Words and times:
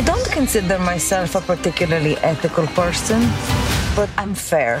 I 0.00 0.02
don't 0.02 0.32
consider 0.32 0.78
myself 0.78 1.34
a 1.34 1.42
particularly 1.42 2.16
ethical 2.24 2.66
person, 2.68 3.20
but 3.94 4.08
I'm 4.16 4.34
fair. 4.34 4.80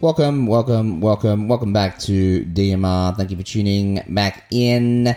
Welcome, 0.00 0.46
welcome, 0.46 1.00
welcome, 1.00 1.48
welcome 1.48 1.72
back 1.72 1.98
to 2.06 2.44
DMR. 2.44 3.16
Thank 3.16 3.32
you 3.32 3.36
for 3.36 3.42
tuning 3.42 4.04
back 4.10 4.46
in. 4.52 5.16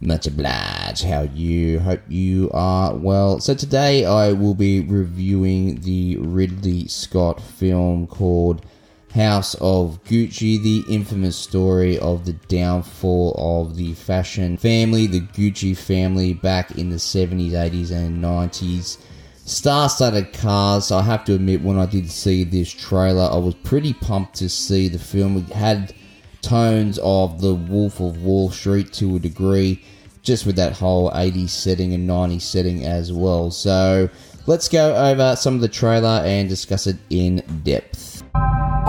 Much 0.00 0.26
obliged. 0.26 1.04
How 1.04 1.22
you? 1.22 1.78
Hope 1.78 2.00
you 2.08 2.50
are 2.52 2.96
well. 2.96 3.38
So 3.38 3.54
today 3.54 4.04
I 4.04 4.32
will 4.32 4.54
be 4.54 4.80
reviewing 4.80 5.82
the 5.82 6.16
Ridley 6.16 6.88
Scott 6.88 7.40
film 7.40 8.08
called 8.08 8.66
House 9.14 9.54
of 9.60 10.02
Gucci, 10.04 10.62
the 10.62 10.84
infamous 10.88 11.36
story 11.36 11.98
of 11.98 12.24
the 12.24 12.32
downfall 12.32 13.34
of 13.36 13.76
the 13.76 13.92
fashion 13.92 14.56
family, 14.56 15.06
the 15.06 15.20
Gucci 15.20 15.76
family 15.76 16.32
back 16.32 16.70
in 16.72 16.88
the 16.88 16.96
70s, 16.96 17.50
80s, 17.50 17.90
and 17.90 18.24
90s 18.24 18.96
star-studded 19.44 20.32
cars. 20.32 20.90
I 20.90 21.02
have 21.02 21.24
to 21.26 21.34
admit, 21.34 21.60
when 21.60 21.78
I 21.78 21.84
did 21.84 22.10
see 22.10 22.44
this 22.44 22.72
trailer, 22.72 23.28
I 23.30 23.36
was 23.36 23.54
pretty 23.56 23.92
pumped 23.92 24.36
to 24.36 24.48
see 24.48 24.88
the 24.88 24.98
film. 24.98 25.36
It 25.36 25.52
had 25.52 25.92
tones 26.40 26.98
of 27.02 27.42
the 27.42 27.54
Wolf 27.54 28.00
of 28.00 28.22
Wall 28.22 28.50
Street 28.50 28.94
to 28.94 29.16
a 29.16 29.18
degree, 29.18 29.82
just 30.22 30.46
with 30.46 30.56
that 30.56 30.72
whole 30.72 31.10
80s 31.10 31.50
setting 31.50 31.92
and 31.92 32.08
90s 32.08 32.42
setting 32.42 32.84
as 32.84 33.12
well. 33.12 33.50
So 33.50 34.08
let's 34.46 34.68
go 34.68 34.94
over 34.96 35.36
some 35.36 35.54
of 35.54 35.60
the 35.60 35.68
trailer 35.68 36.22
and 36.24 36.48
discuss 36.48 36.86
it 36.86 36.96
in 37.10 37.42
depth. 37.62 38.21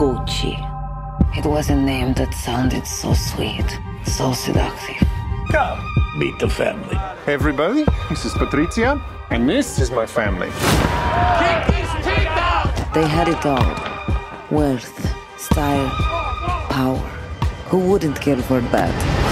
Gucci. 0.03 0.59
It 1.37 1.45
was 1.45 1.69
a 1.69 1.75
name 1.77 2.13
that 2.15 2.33
sounded 2.33 2.85
so 2.85 3.13
sweet, 3.13 3.69
so 4.03 4.33
seductive. 4.33 5.07
Come, 5.49 5.79
meet 6.17 6.37
the 6.39 6.49
family. 6.49 6.97
Hey 7.25 7.35
everybody, 7.35 7.85
this 8.09 8.25
is 8.25 8.33
Patrizia, 8.33 9.01
and 9.29 9.47
this 9.47 9.79
is 9.79 9.91
my 9.91 10.05
family. 10.05 10.49
They 12.93 13.07
had 13.07 13.29
it 13.29 13.45
all 13.45 13.75
wealth, 14.51 14.93
style, 15.37 15.89
power. 16.69 17.07
Who 17.69 17.79
wouldn't 17.89 18.19
care 18.19 18.41
for 18.41 18.59
that? 18.59 19.23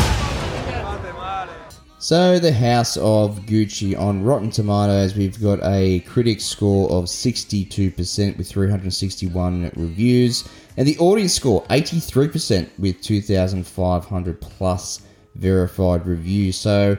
So, 2.01 2.39
the 2.39 2.51
House 2.51 2.97
of 2.97 3.41
Gucci 3.45 3.95
on 3.95 4.23
Rotten 4.23 4.49
Tomatoes, 4.49 5.15
we've 5.15 5.39
got 5.39 5.59
a 5.63 5.99
critic 5.99 6.41
score 6.41 6.89
of 6.89 7.05
62% 7.05 8.37
with 8.37 8.49
361 8.49 9.71
reviews, 9.75 10.49
and 10.77 10.87
the 10.87 10.97
audience 10.99 11.33
score 11.33 11.63
83% 11.65 12.69
with 12.79 13.01
2,500 13.01 14.41
plus 14.41 15.01
verified 15.35 16.05
reviews. 16.05 16.57
So, 16.57 16.97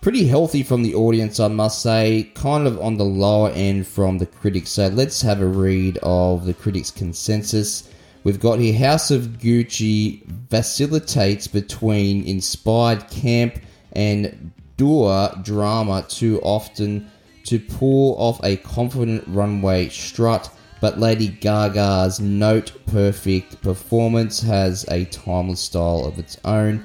pretty 0.00 0.26
healthy 0.26 0.62
from 0.62 0.82
the 0.82 0.94
audience, 0.94 1.40
I 1.40 1.48
must 1.48 1.82
say. 1.82 2.30
Kind 2.34 2.66
of 2.66 2.80
on 2.80 2.96
the 2.96 3.04
lower 3.04 3.50
end 3.50 3.86
from 3.86 4.18
the 4.18 4.26
critics. 4.26 4.70
So, 4.70 4.88
let's 4.88 5.22
have 5.22 5.40
a 5.40 5.46
read 5.46 5.98
of 6.02 6.46
the 6.46 6.54
critics' 6.54 6.90
consensus. 6.90 7.90
We've 8.24 8.40
got 8.40 8.58
here 8.58 8.76
House 8.76 9.10
of 9.10 9.38
Gucci 9.38 10.24
vacillates 10.26 11.46
between 11.46 12.24
inspired 12.24 13.08
camp 13.08 13.60
and 13.92 14.52
dour 14.76 15.30
drama 15.42 16.04
too 16.08 16.40
often 16.42 17.10
to 17.44 17.60
pull 17.60 18.16
off 18.18 18.40
a 18.42 18.56
confident 18.56 19.24
runway 19.28 19.88
strut, 19.88 20.50
but 20.86 21.00
Lady 21.00 21.26
Gaga's 21.26 22.20
note 22.20 22.70
perfect 22.86 23.60
performance 23.60 24.40
has 24.42 24.86
a 24.88 25.04
timeless 25.06 25.58
style 25.58 26.04
of 26.04 26.16
its 26.16 26.38
own. 26.44 26.84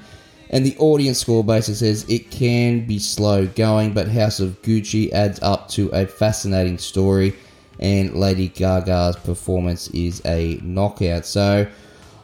And 0.50 0.66
the 0.66 0.76
audience 0.78 1.20
score 1.20 1.44
basically 1.44 1.76
says 1.76 2.04
it 2.08 2.32
can 2.32 2.84
be 2.84 2.98
slow 2.98 3.46
going, 3.46 3.94
but 3.94 4.08
House 4.08 4.40
of 4.40 4.60
Gucci 4.62 5.12
adds 5.12 5.38
up 5.40 5.68
to 5.68 5.88
a 5.90 6.04
fascinating 6.04 6.78
story, 6.78 7.36
and 7.78 8.16
Lady 8.16 8.48
Gaga's 8.48 9.14
performance 9.14 9.86
is 9.90 10.20
a 10.24 10.58
knockout. 10.64 11.24
So, 11.24 11.68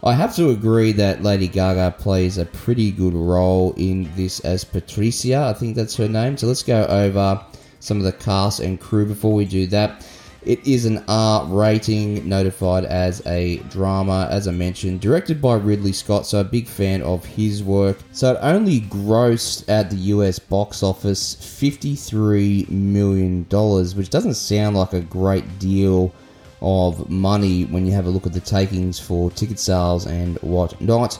I 0.02 0.14
have 0.14 0.34
to 0.34 0.50
agree 0.50 0.90
that 0.90 1.22
Lady 1.22 1.46
Gaga 1.46 1.94
plays 1.96 2.38
a 2.38 2.46
pretty 2.46 2.90
good 2.90 3.14
role 3.14 3.72
in 3.76 4.10
this 4.16 4.40
as 4.40 4.64
Patricia. 4.64 5.44
I 5.44 5.52
think 5.52 5.76
that's 5.76 5.94
her 5.94 6.08
name. 6.08 6.38
So 6.38 6.48
let's 6.48 6.64
go 6.64 6.86
over 6.86 7.40
some 7.78 7.98
of 7.98 8.02
the 8.02 8.12
cast 8.12 8.58
and 8.58 8.80
crew 8.80 9.06
before 9.06 9.32
we 9.32 9.44
do 9.44 9.68
that. 9.68 10.04
It 10.48 10.66
is 10.66 10.86
an 10.86 11.04
R 11.08 11.44
rating, 11.44 12.26
notified 12.26 12.86
as 12.86 13.20
a 13.26 13.58
drama, 13.68 14.28
as 14.30 14.48
I 14.48 14.52
mentioned, 14.52 15.02
directed 15.02 15.42
by 15.42 15.56
Ridley 15.56 15.92
Scott, 15.92 16.24
so 16.24 16.40
a 16.40 16.44
big 16.44 16.66
fan 16.66 17.02
of 17.02 17.22
his 17.22 17.62
work. 17.62 17.98
So 18.12 18.32
it 18.32 18.38
only 18.40 18.80
grossed 18.80 19.68
at 19.68 19.90
the 19.90 19.96
US 19.96 20.38
box 20.38 20.82
office 20.82 21.36
$53 21.36 22.70
million, 22.70 23.44
which 23.44 24.08
doesn't 24.08 24.36
sound 24.36 24.74
like 24.74 24.94
a 24.94 25.02
great 25.02 25.58
deal 25.58 26.14
of 26.62 27.10
money 27.10 27.66
when 27.66 27.84
you 27.84 27.92
have 27.92 28.06
a 28.06 28.10
look 28.10 28.26
at 28.26 28.32
the 28.32 28.40
takings 28.40 28.98
for 28.98 29.30
ticket 29.30 29.58
sales 29.58 30.06
and 30.06 30.38
whatnot. 30.38 31.18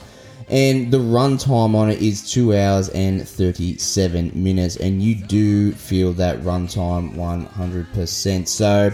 And 0.48 0.90
the 0.90 0.96
runtime 0.96 1.74
on 1.74 1.90
it 1.90 2.00
is 2.00 2.32
2 2.32 2.56
hours 2.56 2.88
and 2.88 3.28
37 3.28 4.32
minutes, 4.34 4.76
and 4.76 5.02
you 5.02 5.16
do 5.16 5.72
feel 5.72 6.14
that 6.14 6.40
runtime 6.40 7.14
100%. 7.14 8.48
So, 8.48 8.90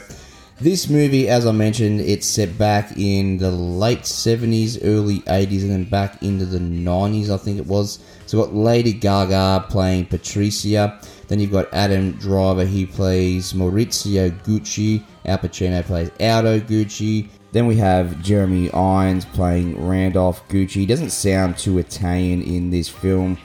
this 0.60 0.88
movie, 0.88 1.28
as 1.28 1.46
I 1.46 1.52
mentioned, 1.52 2.00
it's 2.00 2.26
set 2.26 2.56
back 2.56 2.96
in 2.96 3.38
the 3.38 3.50
late 3.50 4.02
70s, 4.02 4.78
early 4.82 5.20
80s, 5.20 5.62
and 5.62 5.70
then 5.70 5.84
back 5.84 6.22
into 6.22 6.44
the 6.44 6.60
90s, 6.60 7.28
I 7.28 7.36
think 7.36 7.58
it 7.58 7.66
was. 7.66 7.98
So, 8.26 8.42
got 8.42 8.54
Lady 8.54 8.92
Gaga 8.92 9.66
playing 9.68 10.06
Patricia. 10.06 11.00
Then 11.26 11.40
you've 11.40 11.50
got 11.50 11.72
Adam 11.72 12.12
Driver, 12.12 12.64
he 12.64 12.86
plays 12.86 13.52
Maurizio 13.52 14.30
Gucci. 14.44 15.02
Al 15.24 15.38
Pacino 15.38 15.82
plays 15.82 16.10
Aldo 16.20 16.60
Gucci. 16.60 17.28
Then 17.52 17.66
we 17.66 17.76
have 17.76 18.20
Jeremy 18.22 18.70
Irons 18.72 19.24
playing 19.24 19.86
Randolph 19.86 20.46
Gucci. 20.48 20.74
He 20.74 20.86
doesn't 20.86 21.10
sound 21.10 21.56
too 21.56 21.78
Italian 21.78 22.42
in 22.42 22.70
this 22.70 22.88
film. 22.88 23.38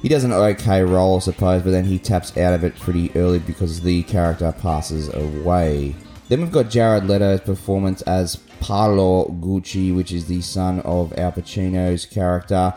He 0.00 0.08
does 0.08 0.24
an 0.24 0.32
okay 0.32 0.82
role, 0.82 1.16
I 1.16 1.20
suppose, 1.20 1.62
but 1.62 1.70
then 1.70 1.84
he 1.84 1.98
taps 1.98 2.36
out 2.36 2.54
of 2.54 2.62
it 2.62 2.78
pretty 2.78 3.10
early 3.16 3.40
because 3.40 3.80
the 3.80 4.04
character 4.04 4.52
passes 4.52 5.12
away. 5.12 5.94
Then 6.28 6.42
we've 6.42 6.52
got 6.52 6.68
Jared 6.68 7.06
Leto's 7.06 7.40
performance 7.40 8.02
as 8.02 8.36
Paolo 8.60 9.28
Gucci, 9.40 9.94
which 9.94 10.12
is 10.12 10.26
the 10.26 10.42
son 10.42 10.80
of 10.80 11.16
Al 11.18 11.32
Pacino's 11.32 12.04
character. 12.04 12.74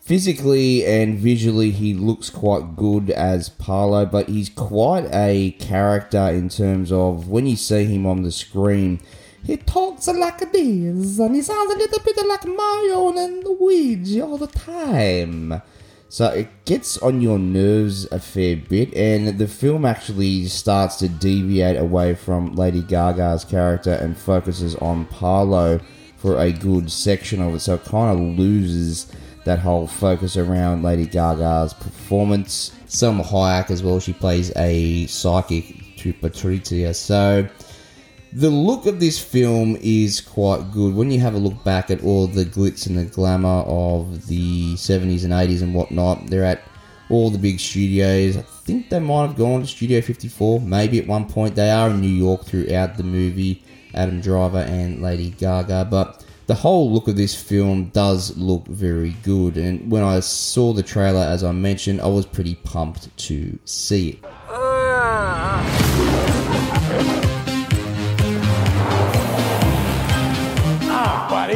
Physically 0.00 0.86
and 0.86 1.18
visually, 1.18 1.72
he 1.72 1.92
looks 1.92 2.30
quite 2.30 2.74
good 2.74 3.10
as 3.10 3.50
Paolo, 3.50 4.06
but 4.06 4.28
he's 4.28 4.48
quite 4.48 5.08
a 5.12 5.50
character 5.58 6.28
in 6.30 6.48
terms 6.48 6.90
of 6.90 7.28
when 7.28 7.46
you 7.46 7.56
see 7.56 7.84
him 7.84 8.06
on 8.06 8.22
the 8.22 8.32
screen, 8.32 9.00
he 9.44 9.58
talks 9.58 10.08
like 10.08 10.38
this, 10.52 11.18
and 11.18 11.34
he 11.34 11.42
sounds 11.42 11.74
a 11.74 11.76
little 11.76 11.98
bit 11.98 12.26
like 12.26 12.46
Mario 12.46 13.08
and 13.16 13.44
Luigi 13.44 14.22
all 14.22 14.38
the 14.38 14.46
time. 14.46 15.60
So 16.08 16.28
it 16.28 16.48
gets 16.64 16.98
on 16.98 17.20
your 17.20 17.38
nerves 17.38 18.06
a 18.12 18.20
fair 18.20 18.56
bit, 18.56 18.94
and 18.94 19.38
the 19.38 19.48
film 19.48 19.84
actually 19.84 20.46
starts 20.46 20.96
to 20.96 21.08
deviate 21.08 21.76
away 21.76 22.14
from 22.14 22.54
Lady 22.54 22.80
Gaga's 22.80 23.44
character 23.44 23.92
and 23.92 24.16
focuses 24.16 24.76
on 24.76 25.06
Paolo 25.06 25.80
for 26.16 26.40
a 26.40 26.52
good 26.52 26.90
section 26.90 27.42
of 27.42 27.54
it. 27.54 27.60
So 27.60 27.74
it 27.74 27.84
kind 27.84 28.18
of 28.18 28.38
loses 28.38 29.12
that 29.44 29.58
whole 29.58 29.86
focus 29.86 30.36
around 30.36 30.82
Lady 30.82 31.06
Gaga's 31.06 31.74
performance. 31.74 32.72
Salma 32.86 33.24
Hayek 33.24 33.70
as 33.70 33.82
well, 33.82 34.00
she 34.00 34.12
plays 34.12 34.52
a 34.56 35.06
psychic 35.06 35.96
to 35.98 36.12
Patricia. 36.12 36.94
So 36.94 37.48
the 38.36 38.50
look 38.50 38.84
of 38.84 39.00
this 39.00 39.18
film 39.18 39.78
is 39.80 40.20
quite 40.20 40.70
good. 40.70 40.94
When 40.94 41.10
you 41.10 41.18
have 41.20 41.32
a 41.32 41.38
look 41.38 41.64
back 41.64 41.90
at 41.90 42.04
all 42.04 42.26
the 42.26 42.44
glitz 42.44 42.86
and 42.86 42.98
the 42.98 43.06
glamour 43.06 43.62
of 43.66 44.26
the 44.26 44.74
70s 44.74 45.24
and 45.24 45.32
80s 45.32 45.62
and 45.62 45.74
whatnot, 45.74 46.26
they're 46.26 46.44
at 46.44 46.60
all 47.08 47.30
the 47.30 47.38
big 47.38 47.58
studios. 47.58 48.36
I 48.36 48.42
think 48.42 48.90
they 48.90 48.98
might 48.98 49.28
have 49.28 49.36
gone 49.36 49.62
to 49.62 49.66
Studio 49.66 50.02
54, 50.02 50.60
maybe 50.60 50.98
at 50.98 51.06
one 51.06 51.24
point. 51.24 51.54
They 51.54 51.70
are 51.70 51.88
in 51.88 52.02
New 52.02 52.08
York 52.08 52.44
throughout 52.44 52.98
the 52.98 53.04
movie, 53.04 53.64
Adam 53.94 54.20
Driver 54.20 54.58
and 54.58 55.00
Lady 55.00 55.30
Gaga, 55.30 55.88
but 55.90 56.22
the 56.46 56.54
whole 56.54 56.92
look 56.92 57.08
of 57.08 57.16
this 57.16 57.34
film 57.34 57.86
does 57.86 58.36
look 58.36 58.66
very 58.66 59.16
good. 59.22 59.56
And 59.56 59.90
when 59.90 60.02
I 60.02 60.20
saw 60.20 60.74
the 60.74 60.82
trailer, 60.82 61.24
as 61.24 61.42
I 61.42 61.52
mentioned, 61.52 62.02
I 62.02 62.08
was 62.08 62.26
pretty 62.26 62.56
pumped 62.56 63.16
to 63.16 63.58
see 63.64 64.10
it. 64.10 64.24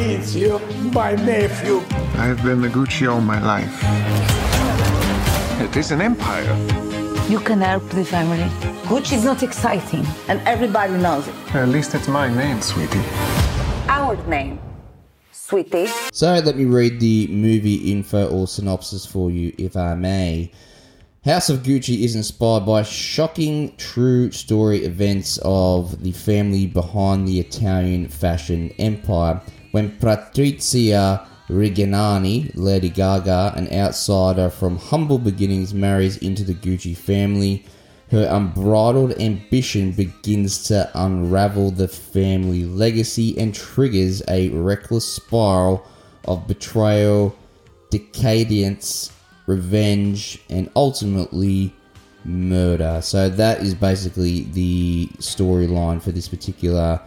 Maurizio, 0.01 0.59
my 0.93 1.13
nephew. 1.13 1.77
I've 2.19 2.41
been 2.43 2.61
the 2.61 2.69
Gucci 2.69 3.11
all 3.11 3.21
my 3.21 3.39
life. 3.39 3.71
It 5.61 5.77
is 5.77 5.91
an 5.91 6.01
empire. 6.01 6.55
You 7.29 7.39
can 7.39 7.61
help 7.61 7.87
the 7.89 8.03
family. 8.03 8.49
Gucci 8.89 9.13
is 9.13 9.23
not 9.23 9.43
exciting, 9.43 10.03
and 10.27 10.41
everybody 10.47 10.93
knows 10.93 11.27
it. 11.27 11.35
At 11.53 11.69
least 11.69 11.93
it's 11.93 12.07
my 12.07 12.33
name, 12.33 12.61
sweetie. 12.61 12.99
Our 13.87 14.15
name, 14.25 14.59
sweetie. 15.31 15.87
So 16.11 16.33
let 16.33 16.57
me 16.57 16.65
read 16.65 16.99
the 16.99 17.27
movie 17.27 17.91
info 17.91 18.27
or 18.27 18.47
synopsis 18.47 19.05
for 19.05 19.29
you, 19.29 19.53
if 19.59 19.77
I 19.77 19.93
may. 19.93 20.51
House 21.23 21.51
of 21.51 21.59
Gucci 21.59 22.03
is 22.03 22.15
inspired 22.15 22.65
by 22.65 22.81
shocking 22.81 23.75
true 23.77 24.31
story 24.31 24.83
events 24.83 25.37
of 25.43 26.01
the 26.01 26.11
family 26.11 26.65
behind 26.65 27.27
the 27.27 27.39
Italian 27.39 28.07
fashion 28.07 28.71
empire. 28.79 29.39
When 29.71 29.97
Patrizia 29.99 31.25
Reganani, 31.49 32.51
Lady 32.55 32.89
Gaga, 32.89 33.53
an 33.55 33.71
outsider 33.73 34.49
from 34.49 34.77
humble 34.77 35.17
beginnings, 35.17 35.73
marries 35.73 36.17
into 36.17 36.43
the 36.43 36.53
Gucci 36.53 36.95
family, 36.95 37.65
her 38.09 38.27
unbridled 38.29 39.17
ambition 39.19 39.93
begins 39.93 40.63
to 40.63 40.91
unravel 40.93 41.71
the 41.71 41.87
family 41.87 42.65
legacy 42.65 43.37
and 43.37 43.55
triggers 43.55 44.21
a 44.27 44.49
reckless 44.49 45.05
spiral 45.05 45.85
of 46.25 46.45
betrayal, 46.47 47.33
decadence, 47.89 49.13
revenge, 49.47 50.41
and 50.49 50.69
ultimately 50.75 51.73
murder. 52.25 52.99
So 53.01 53.29
that 53.29 53.61
is 53.61 53.73
basically 53.73 54.41
the 54.51 55.07
storyline 55.19 56.01
for 56.01 56.11
this 56.11 56.27
particular 56.27 56.99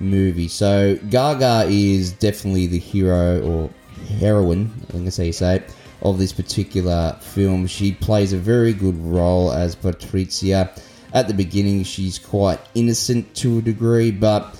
movie. 0.00 0.48
So 0.48 0.96
Gaga 1.10 1.66
is 1.68 2.12
definitely 2.12 2.66
the 2.66 2.78
hero 2.78 3.40
or 3.42 3.70
heroine, 4.18 4.70
I'm 4.90 5.00
gonna 5.00 5.10
say 5.10 5.26
you 5.26 5.32
say 5.32 5.56
it, 5.56 5.74
of 6.02 6.18
this 6.18 6.32
particular 6.32 7.16
film. 7.20 7.66
She 7.66 7.92
plays 7.92 8.32
a 8.32 8.38
very 8.38 8.72
good 8.72 8.96
role 8.98 9.52
as 9.52 9.74
Patrizia. 9.74 10.70
At 11.12 11.26
the 11.26 11.34
beginning, 11.34 11.84
she's 11.84 12.18
quite 12.18 12.60
innocent 12.74 13.34
to 13.36 13.58
a 13.58 13.62
degree, 13.62 14.10
but 14.10 14.58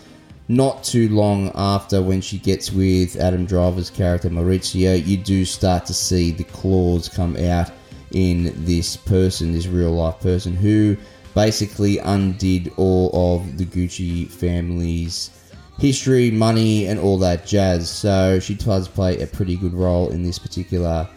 not 0.48 0.82
too 0.82 1.08
long 1.10 1.52
after 1.54 2.02
when 2.02 2.22
she 2.22 2.38
gets 2.38 2.72
with 2.72 3.16
Adam 3.16 3.44
Driver's 3.44 3.90
character 3.90 4.30
Maurizio, 4.30 5.06
you 5.06 5.18
do 5.18 5.44
start 5.44 5.84
to 5.86 5.94
see 5.94 6.30
the 6.30 6.44
claws 6.44 7.08
come 7.08 7.36
out 7.36 7.70
in 8.12 8.52
this 8.64 8.96
person, 8.96 9.52
this 9.52 9.66
real 9.66 9.92
life 9.92 10.18
person 10.20 10.54
who 10.54 10.96
basically 11.34 11.98
undid 11.98 12.72
all 12.76 13.36
of 13.36 13.58
the 13.58 13.64
Gucci 13.64 14.28
family's 14.28 15.30
history, 15.78 16.30
money, 16.30 16.86
and 16.86 16.98
all 16.98 17.18
that 17.18 17.46
jazz. 17.46 17.88
So 17.88 18.40
she 18.40 18.54
does 18.54 18.88
play 18.88 19.20
a 19.20 19.26
pretty 19.26 19.56
good 19.56 19.74
role 19.74 20.10
in 20.10 20.22
this 20.22 20.38
particular 20.38 21.08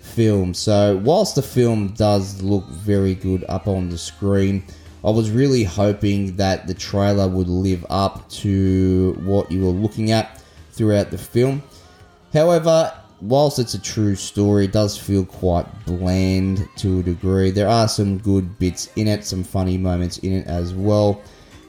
film. 0.00 0.54
So 0.54 0.96
whilst 1.04 1.34
the 1.34 1.42
film 1.42 1.88
does 1.88 2.42
look 2.42 2.66
very 2.68 3.14
good 3.14 3.44
up 3.48 3.68
on 3.68 3.90
the 3.90 3.98
screen, 3.98 4.64
I 5.04 5.10
was 5.10 5.30
really 5.30 5.62
hoping 5.62 6.36
that 6.36 6.66
the 6.66 6.74
trailer 6.74 7.28
would 7.28 7.48
live 7.48 7.84
up 7.90 8.28
to 8.30 9.12
what 9.24 9.52
you 9.52 9.60
were 9.60 9.70
looking 9.70 10.10
at 10.10 10.42
throughout 10.72 11.10
the 11.10 11.18
film. 11.18 11.62
However, 12.32 12.92
whilst 13.20 13.58
it's 13.58 13.74
a 13.74 13.80
true 13.80 14.14
story, 14.14 14.64
it 14.64 14.72
does 14.72 14.96
feel 14.96 15.24
quite 15.24 15.66
bland 15.86 16.68
to 16.76 17.00
a 17.00 17.02
degree. 17.02 17.50
There 17.50 17.68
are 17.68 17.88
some 17.88 18.18
good 18.18 18.58
bits 18.58 18.90
in 18.96 19.08
it, 19.08 19.24
some 19.24 19.44
funny 19.44 19.78
moments 19.78 20.18
in 20.18 20.32
it 20.32 20.46
as 20.46 20.74
well. 20.74 21.20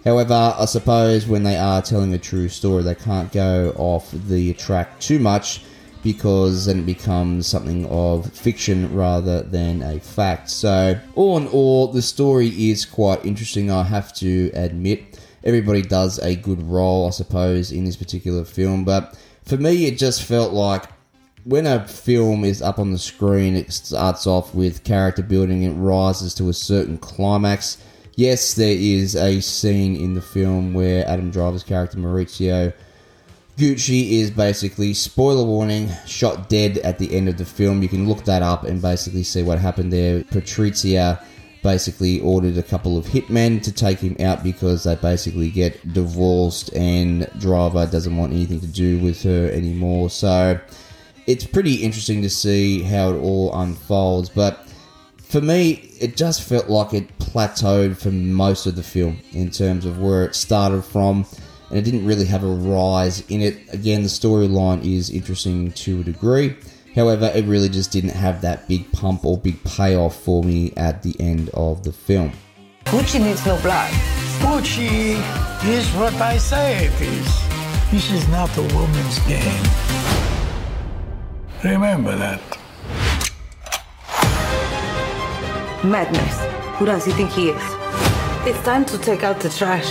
However, 0.04 0.56
I 0.58 0.66
suppose 0.66 1.28
when 1.28 1.44
they 1.44 1.58
are 1.58 1.82
telling 1.82 2.14
a 2.14 2.18
true 2.18 2.50
story, 2.50 2.84
they 2.84 2.96
can't 2.96 3.32
go 3.32 3.74
off 3.78 4.10
the 4.12 4.54
track 4.54 5.00
too 5.00 5.20
much 5.20 5.62
because 6.04 6.66
then 6.66 6.80
it 6.80 6.86
becomes 6.86 7.48
something 7.48 7.86
of 7.88 8.32
fiction 8.32 8.94
rather 8.96 9.44
than 9.44 9.82
a 9.82 10.00
fact. 10.00 10.50
So, 10.50 10.98
all 11.16 11.38
in 11.38 11.48
all, 11.48 11.88
the 11.88 12.02
story 12.02 12.70
is 12.70 12.86
quite 12.86 13.26
interesting, 13.26 13.70
I 13.70 13.84
have 13.84 14.14
to 14.16 14.52
admit. 14.54 15.20
Everybody 15.44 15.82
does 15.82 16.20
a 16.20 16.36
good 16.36 16.62
role, 16.64 17.08
I 17.08 17.10
suppose, 17.10 17.72
in 17.72 17.84
this 17.84 17.98
particular 17.98 18.46
film, 18.46 18.86
but 18.86 19.18
for 19.44 19.58
me, 19.58 19.86
it 19.86 19.98
just 19.98 20.24
felt 20.24 20.54
like 20.54 20.86
when 21.48 21.66
a 21.66 21.88
film 21.88 22.44
is 22.44 22.62
up 22.62 22.78
on 22.78 22.92
the 22.92 23.00
screen, 23.00 23.56
it 23.56 23.72
starts 23.72 24.28
off 24.28 24.54
with 24.54 24.84
character 24.84 25.24
building, 25.24 25.64
it 25.64 25.72
rises 25.72 26.34
to 26.34 26.50
a 26.50 26.54
certain 26.54 26.98
climax. 26.98 27.78
Yes, 28.16 28.56
there 28.56 28.76
is 28.78 29.16
a 29.16 29.40
scene 29.40 29.96
in 29.96 30.14
the 30.14 30.22
film 30.22 30.74
where 30.74 31.08
Adam 31.08 31.32
Driver's 31.32 31.64
character 31.64 31.98
Maurizio 31.98 32.74
Gucci 33.56 34.20
is 34.20 34.30
basically, 34.30 34.94
spoiler 34.94 35.46
warning, 35.46 35.90
shot 36.06 36.50
dead 36.50 36.80
at 36.80 37.00
the 37.00 37.16
end 37.16 37.30
of 37.30 37.38
the 37.38 37.46
film. 37.46 37.82
You 37.82 37.88
can 37.88 38.10
look 38.10 38.26
that 38.26 38.42
up 38.42 38.66
and 38.66 38.82
basically 38.82 39.24
see 39.24 39.42
what 39.42 39.58
happened 39.58 39.94
there. 39.94 40.24
Patrizia 40.24 41.24
basically 41.64 42.20
ordered 42.20 42.58
a 42.58 42.64
couple 42.64 42.98
of 42.98 43.06
hitmen 43.06 43.64
to 43.64 43.72
take 43.72 44.00
him 44.00 44.18
out 44.20 44.44
because 44.44 44.84
they 44.84 44.96
basically 44.96 45.50
get 45.50 45.94
divorced 45.94 46.74
and 46.76 47.26
Driver 47.40 47.88
doesn't 47.88 48.18
want 48.18 48.34
anything 48.34 48.60
to 48.60 48.68
do 48.68 49.00
with 49.00 49.24
her 49.24 49.50
anymore. 49.52 50.10
So 50.10 50.60
it's 51.28 51.46
pretty 51.46 51.76
interesting 51.76 52.22
to 52.22 52.30
see 52.30 52.82
how 52.82 53.12
it 53.12 53.20
all 53.20 53.54
unfolds. 53.54 54.30
But 54.30 54.68
for 55.18 55.42
me, 55.42 55.92
it 56.00 56.16
just 56.16 56.42
felt 56.42 56.70
like 56.70 56.94
it 56.94 57.16
plateaued 57.20 57.98
for 57.98 58.12
most 58.12 58.66
of 58.66 58.76
the 58.76 58.84
film 58.84 59.20
in 59.34 59.52
terms 59.52 59.86
of 59.86 60.00
where 60.00 60.24
it 60.24 60.36
started 60.36 60.84
from 60.84 61.26
and 61.70 61.78
it 61.78 61.84
didn't 61.84 62.06
really 62.06 62.26
have 62.26 62.44
a 62.44 62.48
rise 62.48 63.30
in 63.30 63.42
it. 63.42 63.58
Again, 63.74 64.04
the 64.04 64.10
storyline 64.10 64.84
is 64.86 65.10
interesting 65.10 65.74
to 65.74 66.00
a 66.00 66.04
degree. 66.04 66.56
However, 66.96 67.30
it 67.36 67.46
really 67.46 67.70
just 67.70 67.92
didn't 67.92 68.12
have 68.12 68.42
that 68.42 68.68
big 68.68 68.90
pump 68.94 69.26
or 69.26 69.38
big 69.38 69.62
payoff 69.66 70.16
for 70.16 70.44
me 70.44 70.74
at 70.78 71.04
the 71.04 71.16
end 71.20 71.50
of 71.54 71.84
the 71.84 71.92
film. 71.92 72.32
Gucci 72.86 73.22
needs 73.22 73.46
no 73.46 73.60
blood. 73.62 73.92
Gucci 74.40 75.22
is 75.68 75.88
what 75.96 76.14
I 76.16 76.38
say 76.38 76.86
it 76.86 77.02
is. 77.02 77.44
This 77.92 78.12
is 78.12 78.28
not 78.30 78.56
a 78.58 78.62
woman's 78.74 79.20
game. 79.28 80.17
Remember 81.64 82.16
that. 82.16 82.40
Madness. 85.84 86.78
Who 86.78 86.86
does 86.86 87.06
he 87.06 87.12
think 87.14 87.32
he 87.32 87.50
is? 87.50 87.62
It's 88.46 88.62
time 88.64 88.86
to 88.86 88.98
take 89.00 89.24
out 89.24 89.40
the 89.40 89.50
trash. 89.50 89.88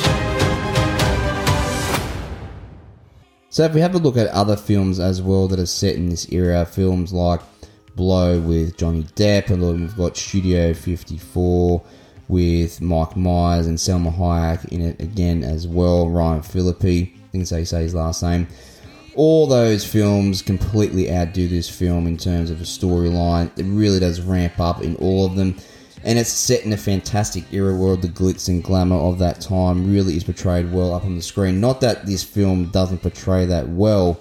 So 3.51 3.65
if 3.65 3.75
we 3.75 3.81
have 3.81 3.95
a 3.95 3.99
look 3.99 4.17
at 4.17 4.29
other 4.29 4.57
films 4.57 5.01
as 5.01 5.21
well 5.21 5.49
that 5.49 5.59
are 5.59 5.67
set 5.67 5.97
in 5.97 6.09
this 6.09 6.31
era, 6.31 6.65
films 6.65 7.13
like 7.13 7.41
Blow 7.97 8.39
with 8.39 8.77
Johnny 8.77 9.03
Depp, 9.03 9.51
and 9.51 9.63
then 9.63 9.81
we've 9.81 9.97
got 9.97 10.17
Studio 10.17 10.73
54 10.73 11.83
with 12.29 12.81
Mike 12.81 13.17
Myers 13.17 13.67
and 13.67 13.79
Salma 13.79 14.15
Hayek 14.15 14.67
in 14.67 14.83
it 14.83 15.01
again 15.01 15.43
as 15.43 15.67
well. 15.67 16.09
Ryan 16.09 16.43
Phillippe, 16.43 16.85
I 16.85 17.29
think 17.33 17.47
so 17.47 17.57
you 17.57 17.65
say 17.65 17.83
his 17.83 17.95
last 17.95 18.23
name. 18.23 18.47
All 19.17 19.47
those 19.47 19.85
films 19.85 20.43
completely 20.43 21.11
outdo 21.11 21.49
this 21.49 21.69
film 21.69 22.07
in 22.07 22.17
terms 22.17 22.51
of 22.51 22.61
a 22.61 22.65
storyline. 22.65 23.51
It 23.59 23.65
really 23.65 23.99
does 23.99 24.21
ramp 24.21 24.61
up 24.61 24.83
in 24.83 24.95
all 24.97 25.27
of 25.27 25.37
them 25.37 25.57
and 26.07 26.21
it's 26.21 26.31
set 26.31 26.65
in 26.65 26.73
a 26.73 26.77
fantastic 26.77 27.53
era 27.53 27.75
where 27.75 27.97
the 27.97 28.07
glitz 28.07 28.49
and 28.49 28.63
glamour 28.63 28.97
of 28.97 29.19
that 29.19 29.41
time 29.41 29.93
really 29.93 30.17
is 30.17 30.23
portrayed 30.23 30.73
well 30.73 30.95
up 30.95 31.05
on 31.05 31.17
the 31.17 31.23
screen. 31.23 31.61
Not 31.61 31.81
that 31.81 32.07
this 32.07 32.23
film 32.23 32.67
doesn't 32.67 33.03
portray 33.03 33.45
that 33.47 33.69
well, 33.69 34.21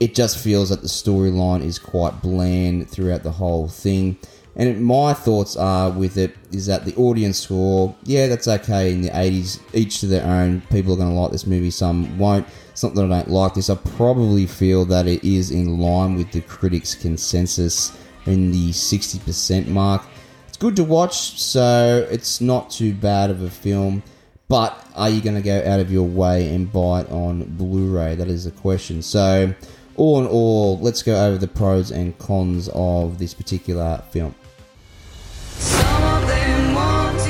it 0.00 0.14
just 0.14 0.38
feels 0.38 0.70
that 0.70 0.80
the 0.80 0.88
storyline 0.88 1.62
is 1.62 1.78
quite 1.78 2.22
bland 2.22 2.88
throughout 2.88 3.22
the 3.22 3.32
whole 3.32 3.68
thing. 3.68 4.16
And 4.56 4.82
my 4.82 5.12
thoughts 5.12 5.56
are 5.56 5.90
with 5.90 6.16
it 6.16 6.34
is 6.52 6.64
that 6.66 6.86
the 6.86 6.96
audience 6.96 7.38
score, 7.38 7.94
yeah, 8.04 8.26
that's 8.26 8.48
okay 8.48 8.90
in 8.90 9.02
the 9.02 9.10
80s, 9.10 9.60
each 9.74 10.00
to 10.00 10.06
their 10.06 10.24
own. 10.24 10.62
People 10.70 10.94
are 10.94 10.96
going 10.96 11.10
to 11.10 11.20
like 11.20 11.32
this 11.32 11.46
movie, 11.46 11.70
some 11.70 12.18
won't. 12.18 12.46
That 12.74 12.92
I 12.92 12.94
don't 12.94 13.28
like 13.28 13.54
this. 13.54 13.68
I 13.68 13.74
probably 13.74 14.46
feel 14.46 14.84
that 14.86 15.06
it 15.06 15.22
is 15.22 15.50
in 15.50 15.78
line 15.78 16.14
with 16.14 16.32
the 16.32 16.40
critics' 16.40 16.94
consensus 16.94 17.92
in 18.26 18.52
the 18.52 18.70
60% 18.70 19.66
mark 19.68 20.02
It's 20.48 20.56
good 20.56 20.76
to 20.76 20.84
watch, 20.84 21.40
so 21.40 22.06
it's 22.10 22.40
not 22.40 22.70
too 22.70 22.94
bad 22.94 23.30
of 23.30 23.42
a 23.42 23.50
film. 23.50 24.02
But 24.48 24.84
are 24.96 25.08
you 25.08 25.20
going 25.20 25.36
to 25.36 25.42
go 25.42 25.62
out 25.64 25.78
of 25.78 25.92
your 25.92 26.06
way 26.06 26.52
and 26.52 26.72
buy 26.72 27.02
it 27.02 27.10
on 27.10 27.44
Blu 27.44 27.96
ray? 27.96 28.16
That 28.16 28.28
is 28.28 28.44
the 28.44 28.50
question. 28.50 29.00
So, 29.00 29.54
all 29.96 30.20
in 30.20 30.26
all, 30.26 30.78
let's 30.80 31.02
go 31.02 31.26
over 31.26 31.38
the 31.38 31.46
pros 31.46 31.92
and 31.92 32.18
cons 32.18 32.68
of 32.72 33.18
this 33.18 33.32
particular 33.32 34.02
film. 34.10 34.34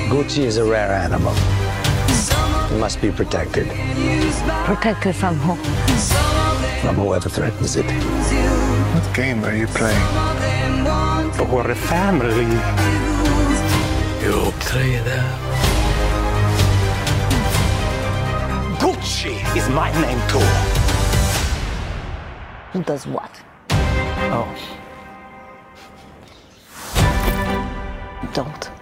Gucci 0.09 0.45
is 0.45 0.57
a 0.57 0.65
rare 0.65 0.93
animal. 0.93 1.35
It 2.71 2.79
must 2.79 3.01
be 3.01 3.11
protected 3.11 3.67
Protected 4.65 5.17
from 5.17 5.37
who? 5.37 5.57
from 6.81 6.95
whoever 6.95 7.29
threatens 7.29 7.77
it. 7.77 7.85
What 7.85 9.15
game 9.15 9.45
are 9.45 9.55
you 9.55 9.67
playing? 9.67 10.01
For 11.35 11.71
a 11.71 11.75
family. 11.75 12.47
You 14.23 14.53
traitor. 14.61 15.23
Gucci 18.79 19.37
is 19.57 19.69
my 19.69 19.91
name 20.01 20.21
too. 20.29 20.47
Who 22.73 22.83
does 22.83 23.07
what? 23.07 23.31
Oh. 24.33 24.49
Don't 28.33 28.49
miss. 28.59 28.80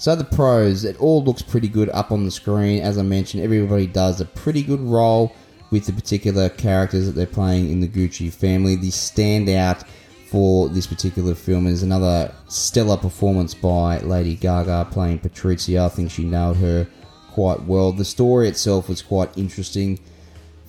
So 0.00 0.16
the 0.16 0.24
pros, 0.24 0.84
it 0.84 0.98
all 0.98 1.22
looks 1.22 1.42
pretty 1.42 1.68
good 1.68 1.90
up 1.90 2.10
on 2.10 2.24
the 2.24 2.30
screen. 2.30 2.80
As 2.80 2.96
I 2.96 3.02
mentioned, 3.02 3.42
everybody 3.42 3.86
does 3.86 4.22
a 4.22 4.24
pretty 4.24 4.62
good 4.62 4.80
role 4.80 5.36
with 5.70 5.84
the 5.84 5.92
particular 5.92 6.48
characters 6.48 7.04
that 7.04 7.12
they're 7.12 7.26
playing 7.26 7.68
in 7.68 7.80
the 7.80 7.86
Gucci 7.86 8.32
family. 8.32 8.76
The 8.76 8.88
standout 8.88 9.86
for 10.30 10.70
this 10.70 10.86
particular 10.86 11.34
film. 11.34 11.66
is 11.66 11.82
another 11.82 12.34
stellar 12.48 12.96
performance 12.96 13.52
by 13.52 13.98
Lady 13.98 14.36
Gaga 14.36 14.88
playing 14.90 15.18
Patrizia. 15.18 15.84
I 15.84 15.90
think 15.90 16.10
she 16.10 16.24
nailed 16.24 16.56
her 16.56 16.86
quite 17.32 17.64
well. 17.64 17.92
The 17.92 18.06
story 18.06 18.48
itself 18.48 18.88
was 18.88 19.02
quite 19.02 19.36
interesting. 19.36 20.00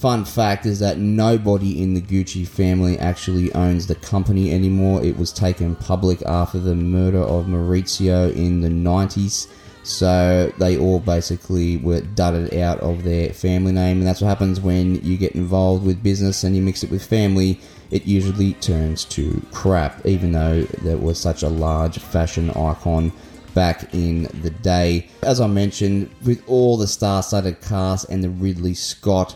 Fun 0.01 0.25
fact 0.25 0.65
is 0.65 0.79
that 0.79 0.98
nobody 0.98 1.79
in 1.79 1.93
the 1.93 2.01
Gucci 2.01 2.48
family 2.48 2.98
actually 2.98 3.53
owns 3.53 3.86
the 3.86 3.93
company 3.93 4.51
anymore. 4.51 5.03
It 5.03 5.15
was 5.15 5.31
taken 5.31 5.75
public 5.75 6.24
after 6.24 6.58
the 6.58 6.74
murder 6.74 7.20
of 7.20 7.46
Maurizio 7.46 8.36
in 8.36 8.62
the 8.62 8.70
90s. 8.70 9.46
So 9.84 10.51
they 10.58 10.79
all 10.79 11.00
basically 11.00 11.77
were 11.77 12.01
dudded 12.01 12.51
out 12.55 12.79
of 12.79 13.03
their 13.03 13.31
family 13.31 13.74
name, 13.74 14.00
and 14.00 14.08
that's 14.08 14.22
what 14.22 14.29
happens 14.29 14.60
when 14.60 14.96
you 15.05 15.17
get 15.17 15.36
involved 15.36 15.86
with 15.86 16.01
business 16.01 16.43
and 16.43 16.55
you 16.55 16.63
mix 16.63 16.81
it 16.81 16.89
with 16.89 17.05
family. 17.05 17.60
It 17.91 18.08
usually 18.08 18.53
turns 18.53 19.05
to 19.05 19.39
crap, 19.51 20.03
even 20.03 20.31
though 20.31 20.63
there 20.81 20.98
was 20.98 21.20
such 21.20 21.43
a 21.43 21.48
large 21.48 22.00
fashion 22.00 22.50
icon 22.50 23.13
back 23.53 23.93
in 23.93 24.24
the 24.41 24.50
day. 24.50 25.10
As 25.22 25.39
I 25.39 25.46
mentioned, 25.46 26.10
with 26.24 26.41
all 26.48 26.75
the 26.75 26.88
star-studded 26.88 27.62
cast 27.62 28.10
and 28.10 28.24
the 28.24 28.29
Ridley 28.29 28.74
Scott 28.74 29.36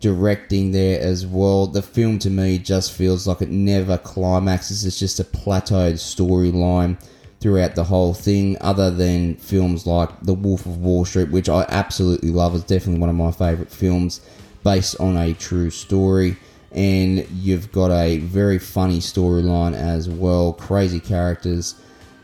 directing 0.00 0.72
there 0.72 1.00
as 1.00 1.26
well. 1.26 1.66
The 1.66 1.82
film 1.82 2.18
to 2.20 2.30
me 2.30 2.58
just 2.58 2.92
feels 2.92 3.26
like 3.26 3.42
it 3.42 3.50
never 3.50 3.98
climaxes. 3.98 4.84
It's 4.84 4.98
just 4.98 5.20
a 5.20 5.24
plateaued 5.24 5.94
storyline 5.94 7.00
throughout 7.40 7.74
the 7.74 7.84
whole 7.84 8.14
thing, 8.14 8.56
other 8.60 8.90
than 8.90 9.36
films 9.36 9.86
like 9.86 10.10
The 10.22 10.34
Wolf 10.34 10.66
of 10.66 10.78
Wall 10.78 11.04
Street, 11.04 11.30
which 11.30 11.48
I 11.48 11.64
absolutely 11.68 12.30
love. 12.30 12.54
It's 12.54 12.64
definitely 12.64 13.00
one 13.00 13.10
of 13.10 13.16
my 13.16 13.30
favourite 13.30 13.70
films 13.70 14.20
based 14.64 14.98
on 15.00 15.16
a 15.16 15.34
true 15.34 15.70
story. 15.70 16.36
And 16.72 17.26
you've 17.30 17.72
got 17.72 17.90
a 17.90 18.18
very 18.18 18.58
funny 18.58 18.98
storyline 18.98 19.74
as 19.74 20.08
well, 20.08 20.52
crazy 20.52 21.00
characters, 21.00 21.76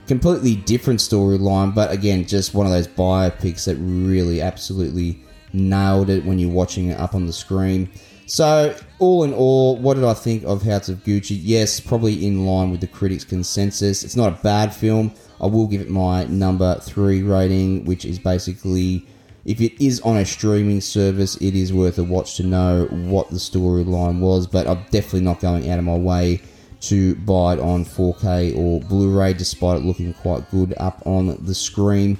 completely 0.06 0.56
different 0.56 1.00
storyline, 1.00 1.74
but 1.74 1.90
again, 1.90 2.26
just 2.26 2.52
one 2.52 2.66
of 2.66 2.72
those 2.72 2.88
biopics 2.88 3.64
that 3.64 3.76
really 3.76 4.42
absolutely 4.42 5.23
nailed 5.54 6.10
it 6.10 6.24
when 6.24 6.38
you're 6.38 6.50
watching 6.50 6.88
it 6.88 6.98
up 6.98 7.14
on 7.14 7.26
the 7.26 7.32
screen. 7.32 7.90
So, 8.26 8.74
all 8.98 9.24
in 9.24 9.34
all, 9.34 9.76
what 9.76 9.94
did 9.94 10.04
I 10.04 10.14
think 10.14 10.44
of 10.44 10.62
House 10.62 10.88
of 10.88 11.04
Gucci? 11.04 11.38
Yes, 11.40 11.78
probably 11.78 12.26
in 12.26 12.46
line 12.46 12.70
with 12.70 12.80
the 12.80 12.86
critics' 12.86 13.24
consensus. 13.24 14.02
It's 14.02 14.16
not 14.16 14.32
a 14.32 14.42
bad 14.42 14.74
film. 14.74 15.12
I 15.40 15.46
will 15.46 15.66
give 15.66 15.82
it 15.82 15.90
my 15.90 16.24
number 16.24 16.76
three 16.80 17.22
rating, 17.22 17.84
which 17.84 18.04
is 18.04 18.18
basically 18.18 19.06
if 19.44 19.60
it 19.60 19.84
is 19.84 20.00
on 20.00 20.16
a 20.16 20.24
streaming 20.24 20.80
service, 20.80 21.36
it 21.36 21.54
is 21.54 21.72
worth 21.72 21.98
a 21.98 22.04
watch 22.04 22.36
to 22.36 22.42
know 22.42 22.86
what 22.90 23.28
the 23.28 23.36
storyline 23.36 24.20
was. 24.20 24.46
But 24.46 24.66
I'm 24.66 24.82
definitely 24.90 25.20
not 25.20 25.40
going 25.40 25.68
out 25.70 25.78
of 25.78 25.84
my 25.84 25.96
way 25.96 26.40
to 26.82 27.14
buy 27.16 27.54
it 27.54 27.60
on 27.60 27.84
4K 27.84 28.56
or 28.56 28.80
Blu 28.80 29.18
ray, 29.18 29.34
despite 29.34 29.78
it 29.78 29.84
looking 29.84 30.14
quite 30.14 30.50
good 30.50 30.74
up 30.78 31.02
on 31.06 31.44
the 31.44 31.54
screen. 31.54 32.18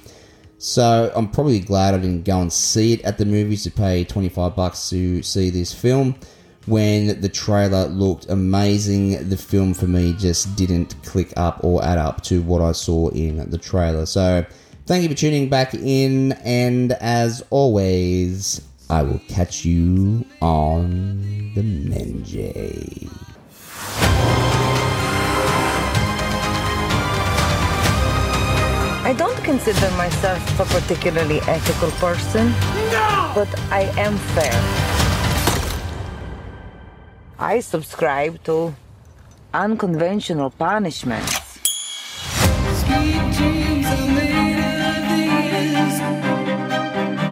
So 0.57 1.11
I'm 1.15 1.29
probably 1.29 1.59
glad 1.59 1.93
I 1.93 1.97
didn't 1.97 2.23
go 2.23 2.39
and 2.39 2.51
see 2.51 2.93
it 2.93 3.01
at 3.01 3.17
the 3.17 3.25
movies 3.25 3.63
to 3.63 3.71
pay 3.71 4.03
25 4.03 4.55
bucks 4.55 4.89
to 4.89 5.21
see 5.21 5.49
this 5.49 5.73
film. 5.73 6.15
When 6.65 7.21
the 7.21 7.29
trailer 7.29 7.85
looked 7.85 8.29
amazing, 8.29 9.29
the 9.29 9.37
film 9.37 9.75
for 9.75 9.85
me 9.85 10.13
just 10.17 10.55
didn't 10.55 10.95
click 11.03 11.31
up 11.37 11.63
or 11.63 11.83
add 11.83 11.99
up 11.99 12.23
to 12.23 12.41
what 12.41 12.61
I 12.61 12.71
saw 12.71 13.09
in 13.09 13.47
the 13.51 13.57
trailer. 13.57 14.07
So 14.07 14.43
thank 14.87 15.03
you 15.03 15.09
for 15.09 15.15
tuning 15.15 15.47
back 15.47 15.75
in, 15.75 16.31
and 16.43 16.93
as 16.93 17.45
always, 17.51 18.61
I 18.89 19.03
will 19.03 19.21
catch 19.27 19.63
you 19.63 20.25
on 20.41 21.53
the 21.53 21.61
Menjay. 21.61 23.11
Consider 29.45 29.91
myself 29.91 30.41
a 30.59 30.65
particularly 30.65 31.39
ethical 31.41 31.91
person. 32.01 32.49
No! 32.91 33.31
But 33.35 33.47
I 33.71 33.83
am 33.95 34.17
fair. 34.33 34.57
I 37.37 37.59
subscribe 37.59 38.43
to 38.45 38.73
unconventional 39.53 40.49
dreams 40.49 41.44